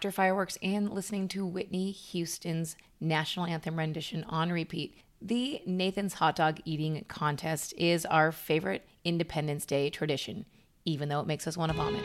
after 0.00 0.10
fireworks 0.10 0.56
and 0.62 0.90
listening 0.90 1.28
to 1.28 1.44
Whitney 1.44 1.90
Houston's 1.90 2.74
national 3.02 3.44
anthem 3.44 3.78
rendition 3.78 4.24
on 4.24 4.50
repeat, 4.50 4.96
the 5.20 5.60
Nathan's 5.66 6.14
Hot 6.14 6.34
Dog 6.34 6.58
Eating 6.64 7.04
Contest 7.06 7.74
is 7.76 8.06
our 8.06 8.32
favorite 8.32 8.88
Independence 9.04 9.66
Day 9.66 9.90
tradition, 9.90 10.46
even 10.86 11.10
though 11.10 11.20
it 11.20 11.26
makes 11.26 11.46
us 11.46 11.54
want 11.54 11.70
to 11.70 11.76
vomit. 11.76 12.02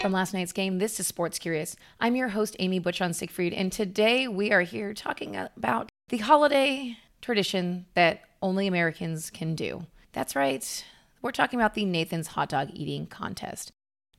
From 0.00 0.10
last 0.10 0.34
night's 0.34 0.52
game, 0.52 0.78
this 0.78 0.98
is 0.98 1.06
Sports 1.06 1.38
Curious. 1.38 1.76
I'm 2.00 2.16
your 2.16 2.30
host, 2.30 2.56
Amy 2.58 2.80
Butchon 2.80 3.14
Siegfried, 3.14 3.52
and 3.52 3.70
today 3.70 4.26
we 4.26 4.50
are 4.50 4.62
here 4.62 4.92
talking 4.92 5.36
about 5.36 5.88
the 6.08 6.18
holiday 6.18 6.98
tradition 7.20 7.86
that 7.94 8.22
only 8.42 8.66
Americans 8.66 9.30
can 9.30 9.54
do. 9.54 9.86
That's 10.10 10.34
right, 10.34 10.84
we're 11.22 11.30
talking 11.30 11.60
about 11.60 11.74
the 11.74 11.84
Nathan's 11.84 12.26
Hot 12.26 12.48
Dog 12.48 12.70
Eating 12.74 13.06
Contest. 13.06 13.70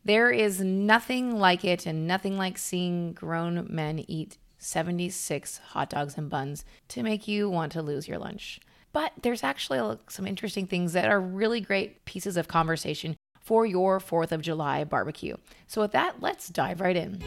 There 0.05 0.29
is 0.29 0.61
nothing 0.61 1.39
like 1.39 1.65
it 1.65 1.87
and 1.87 2.05
nothing 2.05 2.37
like 2.37 2.59
seeing 2.59 3.13
grown 3.13 3.65
men 3.71 4.05
eat 4.07 4.37
76 4.59 5.57
hot 5.69 5.89
dogs 5.89 6.15
and 6.15 6.29
buns 6.29 6.63
to 6.89 7.01
make 7.01 7.27
you 7.27 7.49
want 7.49 7.71
to 7.71 7.81
lose 7.81 8.07
your 8.07 8.19
lunch. 8.19 8.59
But 8.93 9.13
there's 9.23 9.43
actually 9.43 9.97
some 10.07 10.27
interesting 10.27 10.67
things 10.67 10.93
that 10.93 11.09
are 11.09 11.19
really 11.19 11.59
great 11.59 12.05
pieces 12.05 12.37
of 12.37 12.47
conversation 12.47 13.17
for 13.41 13.65
your 13.65 13.99
4th 13.99 14.31
of 14.31 14.43
July 14.43 14.83
barbecue. 14.83 15.37
So, 15.65 15.81
with 15.81 15.91
that, 15.93 16.21
let's 16.21 16.49
dive 16.49 16.81
right 16.81 16.95
in. 16.95 17.19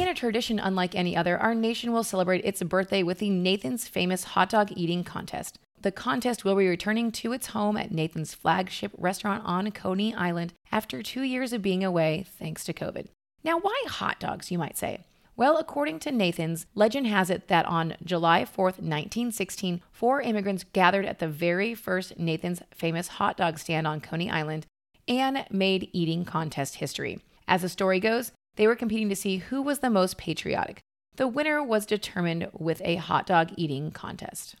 In 0.00 0.08
a 0.08 0.14
tradition 0.14 0.58
unlike 0.58 0.96
any 0.96 1.16
other, 1.16 1.38
our 1.38 1.54
nation 1.54 1.92
will 1.92 2.02
celebrate 2.02 2.44
its 2.44 2.60
birthday 2.64 3.04
with 3.04 3.18
the 3.18 3.30
Nathan's 3.30 3.86
Famous 3.86 4.24
Hot 4.24 4.50
Dog 4.50 4.72
Eating 4.74 5.04
Contest. 5.04 5.60
The 5.82 5.90
contest 5.90 6.44
will 6.44 6.54
be 6.54 6.68
returning 6.68 7.10
to 7.10 7.32
its 7.32 7.48
home 7.48 7.76
at 7.76 7.90
Nathan's 7.90 8.34
flagship 8.34 8.92
restaurant 8.96 9.42
on 9.44 9.72
Coney 9.72 10.14
Island 10.14 10.52
after 10.70 11.02
two 11.02 11.22
years 11.22 11.52
of 11.52 11.60
being 11.60 11.82
away 11.82 12.24
thanks 12.38 12.62
to 12.64 12.72
COVID. 12.72 13.08
Now, 13.42 13.58
why 13.58 13.82
hot 13.88 14.20
dogs, 14.20 14.52
you 14.52 14.58
might 14.58 14.78
say? 14.78 15.00
Well, 15.34 15.56
according 15.56 15.98
to 16.00 16.12
Nathan's, 16.12 16.66
legend 16.76 17.08
has 17.08 17.30
it 17.30 17.48
that 17.48 17.66
on 17.66 17.96
July 18.04 18.44
4th, 18.44 18.78
1916, 18.78 19.82
four 19.90 20.20
immigrants 20.20 20.64
gathered 20.72 21.04
at 21.04 21.18
the 21.18 21.26
very 21.26 21.74
first 21.74 22.16
Nathan's 22.16 22.62
famous 22.72 23.08
hot 23.08 23.36
dog 23.36 23.58
stand 23.58 23.88
on 23.88 24.00
Coney 24.00 24.30
Island 24.30 24.66
and 25.08 25.44
made 25.50 25.90
eating 25.92 26.24
contest 26.24 26.76
history. 26.76 27.18
As 27.48 27.62
the 27.62 27.68
story 27.68 27.98
goes, 27.98 28.30
they 28.54 28.68
were 28.68 28.76
competing 28.76 29.08
to 29.08 29.16
see 29.16 29.38
who 29.38 29.60
was 29.60 29.80
the 29.80 29.90
most 29.90 30.16
patriotic. 30.16 30.78
The 31.16 31.26
winner 31.26 31.60
was 31.60 31.86
determined 31.86 32.50
with 32.52 32.80
a 32.84 32.96
hot 32.96 33.26
dog 33.26 33.50
eating 33.56 33.90
contest. 33.90 34.54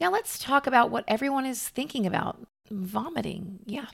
Now 0.00 0.12
let's 0.12 0.38
talk 0.38 0.66
about 0.66 0.90
what 0.90 1.04
everyone 1.08 1.46
is 1.46 1.68
thinking 1.68 2.06
about 2.06 2.46
vomiting. 2.70 3.60
Yeah. 3.66 3.86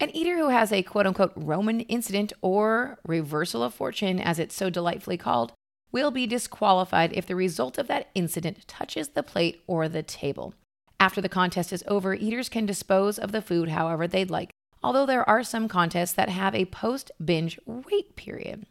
An 0.00 0.14
eater 0.14 0.36
who 0.36 0.48
has 0.48 0.72
a 0.72 0.82
quote 0.82 1.06
unquote 1.06 1.32
Roman 1.36 1.80
incident 1.80 2.32
or 2.40 2.98
reversal 3.06 3.62
of 3.62 3.74
fortune, 3.74 4.20
as 4.20 4.38
it's 4.38 4.54
so 4.54 4.70
delightfully 4.70 5.16
called, 5.16 5.52
will 5.90 6.10
be 6.10 6.26
disqualified 6.26 7.12
if 7.14 7.26
the 7.26 7.36
result 7.36 7.78
of 7.78 7.88
that 7.88 8.08
incident 8.14 8.66
touches 8.68 9.08
the 9.08 9.22
plate 9.22 9.62
or 9.66 9.88
the 9.88 10.02
table. 10.02 10.54
After 11.00 11.20
the 11.20 11.28
contest 11.28 11.72
is 11.72 11.84
over, 11.86 12.14
eaters 12.14 12.48
can 12.48 12.66
dispose 12.66 13.18
of 13.18 13.32
the 13.32 13.42
food 13.42 13.68
however 13.68 14.06
they'd 14.06 14.30
like, 14.30 14.50
although 14.82 15.06
there 15.06 15.28
are 15.28 15.44
some 15.44 15.68
contests 15.68 16.12
that 16.12 16.28
have 16.28 16.54
a 16.54 16.64
post 16.66 17.10
binge 17.24 17.58
wait 17.64 18.16
period. 18.16 18.66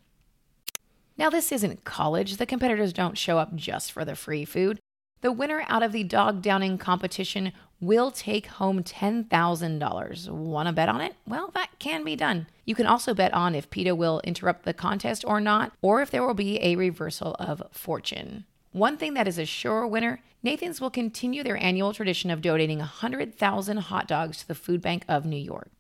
Now, 1.17 1.29
this 1.29 1.52
isn't 1.52 1.83
college. 1.83 2.37
The 2.37 2.45
competitors 2.45 2.93
don't 2.93 3.17
show 3.17 3.39
up 3.39 3.55
just 3.55 3.91
for 3.91 4.05
the 4.05 4.15
free 4.15 4.45
food. 4.45 4.79
The 5.21 5.31
winner 5.31 5.65
out 5.67 5.83
of 5.83 5.91
the 5.91 6.03
dog 6.03 6.41
downing 6.41 6.77
competition 6.77 7.51
will 7.79 8.11
take 8.11 8.47
home 8.47 8.83
$10,000. 8.83 10.29
Want 10.29 10.67
to 10.67 10.73
bet 10.73 10.89
on 10.89 11.01
it? 11.01 11.15
Well, 11.27 11.51
that 11.53 11.69
can 11.79 12.03
be 12.03 12.15
done. 12.15 12.47
You 12.65 12.75
can 12.75 12.85
also 12.85 13.13
bet 13.13 13.33
on 13.33 13.55
if 13.55 13.69
PETA 13.69 13.95
will 13.95 14.21
interrupt 14.23 14.63
the 14.63 14.73
contest 14.73 15.23
or 15.25 15.39
not, 15.39 15.71
or 15.81 16.01
if 16.01 16.11
there 16.11 16.25
will 16.25 16.33
be 16.33 16.61
a 16.63 16.75
reversal 16.75 17.35
of 17.39 17.63
fortune. 17.71 18.45
One 18.71 18.97
thing 18.97 19.14
that 19.15 19.27
is 19.27 19.37
a 19.37 19.45
sure 19.45 19.87
winner 19.87 20.21
Nathan's 20.43 20.80
will 20.80 20.92
continue 20.92 21.43
their 21.43 21.58
annual 21.58 21.93
tradition 21.93 22.30
of 22.30 22.42
donating 22.42 22.77
100,000 22.77 23.77
hot 23.77 24.08
dogs 24.08 24.37
to 24.37 24.47
the 24.47 24.55
Food 24.55 24.81
Bank 24.81 25.03
of 25.08 25.25
New 25.25 25.36
York. 25.36 25.71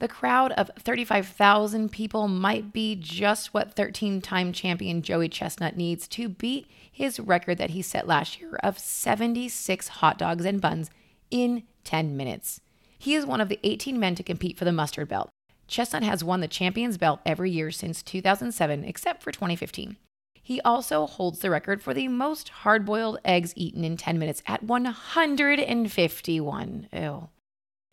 The 0.00 0.08
crowd 0.08 0.50
of 0.52 0.70
35,000 0.78 1.90
people 1.90 2.28
might 2.28 2.72
be 2.72 2.96
just 2.96 3.54
what 3.54 3.74
13 3.74 4.20
time 4.20 4.52
champion 4.52 5.02
Joey 5.02 5.28
Chestnut 5.28 5.76
needs 5.76 6.08
to 6.08 6.28
beat 6.28 6.66
his 6.90 7.20
record 7.20 7.58
that 7.58 7.70
he 7.70 7.80
set 7.80 8.08
last 8.08 8.40
year 8.40 8.58
of 8.62 8.78
76 8.78 9.88
hot 9.88 10.18
dogs 10.18 10.44
and 10.44 10.60
buns 10.60 10.90
in 11.30 11.62
10 11.84 12.16
minutes. 12.16 12.60
He 12.98 13.14
is 13.14 13.24
one 13.24 13.40
of 13.40 13.48
the 13.48 13.60
18 13.62 14.00
men 14.00 14.14
to 14.16 14.22
compete 14.22 14.58
for 14.58 14.64
the 14.64 14.72
mustard 14.72 15.08
belt. 15.08 15.30
Chestnut 15.66 16.02
has 16.02 16.24
won 16.24 16.40
the 16.40 16.48
champion's 16.48 16.98
belt 16.98 17.20
every 17.24 17.50
year 17.50 17.70
since 17.70 18.02
2007, 18.02 18.84
except 18.84 19.22
for 19.22 19.32
2015. 19.32 19.96
He 20.42 20.60
also 20.60 21.06
holds 21.06 21.38
the 21.38 21.48
record 21.50 21.80
for 21.80 21.94
the 21.94 22.08
most 22.08 22.50
hard 22.50 22.84
boiled 22.84 23.18
eggs 23.24 23.54
eaten 23.56 23.82
in 23.82 23.96
10 23.96 24.18
minutes 24.18 24.42
at 24.46 24.62
151. 24.62 26.88
Ew. 26.92 27.28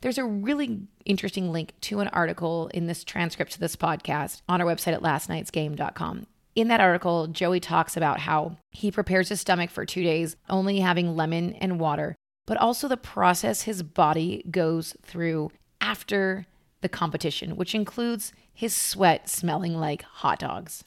There's 0.02 0.18
a 0.18 0.26
really 0.26 0.88
interesting 1.06 1.52
link 1.52 1.74
to 1.82 2.00
an 2.00 2.08
article 2.08 2.70
in 2.74 2.88
this 2.88 3.04
transcript 3.04 3.52
to 3.54 3.60
this 3.60 3.76
podcast 3.76 4.42
on 4.50 4.60
our 4.60 4.68
website 4.68 4.94
at 4.94 5.04
lastnightsgame.com. 5.04 6.26
In 6.56 6.68
that 6.68 6.82
article, 6.82 7.28
Joey 7.28 7.60
talks 7.60 7.96
about 7.96 8.20
how 8.20 8.58
he 8.72 8.92
prepares 8.92 9.30
his 9.30 9.40
stomach 9.40 9.70
for 9.70 9.86
two 9.86 10.04
days, 10.04 10.36
only 10.50 10.80
having 10.80 11.16
lemon 11.16 11.54
and 11.54 11.80
water, 11.80 12.16
but 12.48 12.58
also 12.58 12.88
the 12.88 12.98
process 12.98 13.62
his 13.62 13.84
body 13.84 14.44
goes 14.50 14.96
through 15.04 15.52
after 15.80 16.48
the 16.82 16.90
competition, 16.90 17.56
which 17.56 17.76
includes 17.76 18.34
his 18.54 18.76
sweat 18.76 19.30
smelling 19.30 19.76
like 19.76 20.02
hot 20.02 20.40
dogs. 20.40 20.84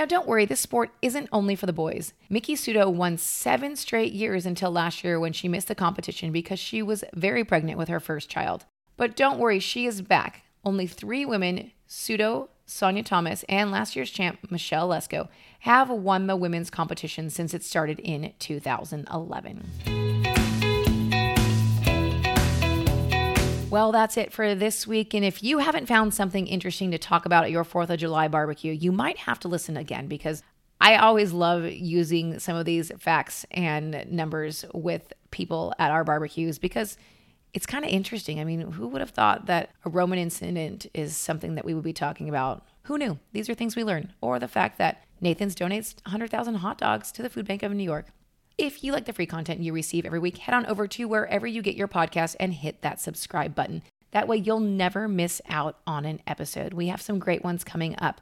Now, 0.00 0.06
don't 0.06 0.26
worry, 0.26 0.46
this 0.46 0.60
sport 0.60 0.92
isn't 1.02 1.28
only 1.30 1.54
for 1.54 1.66
the 1.66 1.74
boys. 1.74 2.14
Miki 2.30 2.54
Sudo 2.54 2.90
won 2.90 3.18
seven 3.18 3.76
straight 3.76 4.14
years 4.14 4.46
until 4.46 4.70
last 4.70 5.04
year 5.04 5.20
when 5.20 5.34
she 5.34 5.46
missed 5.46 5.68
the 5.68 5.74
competition 5.74 6.32
because 6.32 6.58
she 6.58 6.80
was 6.80 7.04
very 7.12 7.44
pregnant 7.44 7.76
with 7.76 7.90
her 7.90 8.00
first 8.00 8.30
child. 8.30 8.64
But 8.96 9.14
don't 9.14 9.38
worry, 9.38 9.58
she 9.58 9.84
is 9.84 10.00
back. 10.00 10.44
Only 10.64 10.86
three 10.86 11.26
women, 11.26 11.72
Sudo, 11.86 12.48
Sonya 12.64 13.02
Thomas, 13.02 13.44
and 13.46 13.70
last 13.70 13.94
year's 13.94 14.10
champ, 14.10 14.50
Michelle 14.50 14.88
Lesco, 14.88 15.28
have 15.58 15.90
won 15.90 16.28
the 16.28 16.36
women's 16.36 16.70
competition 16.70 17.28
since 17.28 17.52
it 17.52 17.62
started 17.62 17.98
in 17.98 18.32
2011. 18.38 20.29
Well, 23.70 23.92
that's 23.92 24.16
it 24.16 24.32
for 24.32 24.56
this 24.56 24.84
week. 24.84 25.14
And 25.14 25.24
if 25.24 25.44
you 25.44 25.58
haven't 25.58 25.86
found 25.86 26.12
something 26.12 26.48
interesting 26.48 26.90
to 26.90 26.98
talk 26.98 27.24
about 27.24 27.44
at 27.44 27.52
your 27.52 27.64
4th 27.64 27.88
of 27.90 28.00
July 28.00 28.26
barbecue, 28.26 28.72
you 28.72 28.90
might 28.90 29.16
have 29.18 29.38
to 29.40 29.48
listen 29.48 29.76
again 29.76 30.08
because 30.08 30.42
I 30.80 30.96
always 30.96 31.32
love 31.32 31.64
using 31.66 32.40
some 32.40 32.56
of 32.56 32.64
these 32.64 32.90
facts 32.98 33.46
and 33.52 34.04
numbers 34.10 34.64
with 34.74 35.12
people 35.30 35.72
at 35.78 35.92
our 35.92 36.02
barbecues 36.02 36.58
because 36.58 36.96
it's 37.54 37.64
kind 37.64 37.84
of 37.84 37.92
interesting. 37.92 38.40
I 38.40 38.44
mean, 38.44 38.72
who 38.72 38.88
would 38.88 39.00
have 39.00 39.10
thought 39.10 39.46
that 39.46 39.70
a 39.84 39.88
Roman 39.88 40.18
incident 40.18 40.86
is 40.92 41.16
something 41.16 41.54
that 41.54 41.64
we 41.64 41.72
would 41.72 41.84
be 41.84 41.92
talking 41.92 42.28
about? 42.28 42.64
Who 42.84 42.98
knew? 42.98 43.20
These 43.32 43.48
are 43.48 43.54
things 43.54 43.76
we 43.76 43.84
learn. 43.84 44.14
Or 44.20 44.40
the 44.40 44.48
fact 44.48 44.78
that 44.78 45.04
Nathan's 45.20 45.54
donates 45.54 45.94
100,000 46.06 46.56
hot 46.56 46.78
dogs 46.78 47.12
to 47.12 47.22
the 47.22 47.30
Food 47.30 47.46
Bank 47.46 47.62
of 47.62 47.72
New 47.72 47.84
York. 47.84 48.06
If 48.60 48.84
you 48.84 48.92
like 48.92 49.06
the 49.06 49.14
free 49.14 49.24
content 49.24 49.62
you 49.62 49.72
receive 49.72 50.04
every 50.04 50.18
week, 50.18 50.36
head 50.36 50.54
on 50.54 50.66
over 50.66 50.86
to 50.86 51.08
wherever 51.08 51.46
you 51.46 51.62
get 51.62 51.76
your 51.76 51.88
podcast 51.88 52.36
and 52.38 52.52
hit 52.52 52.82
that 52.82 53.00
subscribe 53.00 53.54
button. 53.54 53.82
That 54.10 54.28
way, 54.28 54.36
you'll 54.36 54.60
never 54.60 55.08
miss 55.08 55.40
out 55.48 55.78
on 55.86 56.04
an 56.04 56.20
episode. 56.26 56.74
We 56.74 56.88
have 56.88 57.00
some 57.00 57.18
great 57.18 57.42
ones 57.42 57.64
coming 57.64 57.96
up 57.98 58.20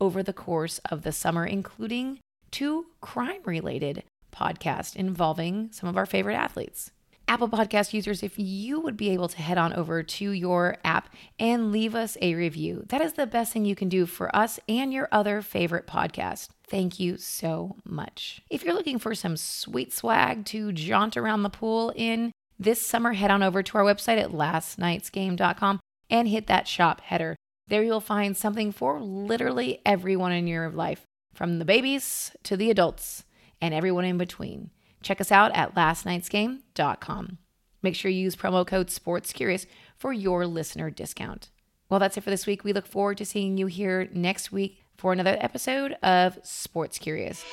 over 0.00 0.22
the 0.22 0.32
course 0.32 0.78
of 0.92 1.02
the 1.02 1.10
summer, 1.10 1.44
including 1.44 2.20
two 2.52 2.86
crime 3.00 3.40
related 3.44 4.04
podcasts 4.32 4.94
involving 4.94 5.70
some 5.72 5.88
of 5.88 5.96
our 5.96 6.06
favorite 6.06 6.36
athletes. 6.36 6.92
Apple 7.30 7.48
Podcast 7.48 7.92
users, 7.92 8.24
if 8.24 8.32
you 8.36 8.80
would 8.80 8.96
be 8.96 9.10
able 9.10 9.28
to 9.28 9.40
head 9.40 9.56
on 9.56 9.72
over 9.74 10.02
to 10.02 10.30
your 10.32 10.78
app 10.82 11.14
and 11.38 11.70
leave 11.70 11.94
us 11.94 12.16
a 12.20 12.34
review, 12.34 12.84
that 12.88 13.00
is 13.00 13.12
the 13.12 13.24
best 13.24 13.52
thing 13.52 13.64
you 13.64 13.76
can 13.76 13.88
do 13.88 14.04
for 14.04 14.34
us 14.34 14.58
and 14.68 14.92
your 14.92 15.08
other 15.12 15.40
favorite 15.40 15.86
podcast. 15.86 16.48
Thank 16.66 16.98
you 16.98 17.16
so 17.18 17.76
much. 17.84 18.42
If 18.50 18.64
you're 18.64 18.74
looking 18.74 18.98
for 18.98 19.14
some 19.14 19.36
sweet 19.36 19.92
swag 19.92 20.44
to 20.46 20.72
jaunt 20.72 21.16
around 21.16 21.44
the 21.44 21.50
pool 21.50 21.92
in 21.94 22.32
this 22.58 22.84
summer, 22.84 23.12
head 23.12 23.30
on 23.30 23.44
over 23.44 23.62
to 23.62 23.78
our 23.78 23.84
website 23.84 24.20
at 24.20 24.32
lastnightsgame.com 24.32 25.78
and 26.10 26.26
hit 26.26 26.48
that 26.48 26.66
shop 26.66 27.00
header. 27.00 27.36
There 27.68 27.84
you'll 27.84 28.00
find 28.00 28.36
something 28.36 28.72
for 28.72 29.00
literally 29.00 29.80
everyone 29.86 30.32
in 30.32 30.48
your 30.48 30.68
life, 30.68 31.04
from 31.32 31.60
the 31.60 31.64
babies 31.64 32.32
to 32.42 32.56
the 32.56 32.70
adults 32.70 33.22
and 33.60 33.72
everyone 33.72 34.04
in 34.04 34.18
between. 34.18 34.70
Check 35.02 35.20
us 35.20 35.32
out 35.32 35.54
at 35.54 35.74
lastnightsgame.com. 35.74 37.38
Make 37.82 37.94
sure 37.94 38.10
you 38.10 38.20
use 38.20 38.36
promo 38.36 38.66
code 38.66 38.88
SPORTSCurious 38.88 39.66
for 39.96 40.12
your 40.12 40.46
listener 40.46 40.90
discount. 40.90 41.50
Well, 41.88 42.00
that's 42.00 42.16
it 42.16 42.22
for 42.22 42.30
this 42.30 42.46
week. 42.46 42.62
We 42.62 42.72
look 42.72 42.86
forward 42.86 43.18
to 43.18 43.24
seeing 43.24 43.56
you 43.56 43.66
here 43.66 44.08
next 44.12 44.52
week 44.52 44.82
for 44.96 45.12
another 45.12 45.36
episode 45.40 45.94
of 46.02 46.38
Sports 46.42 46.98
Curious. 46.98 47.44